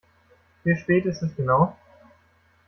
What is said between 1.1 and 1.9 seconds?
es genau?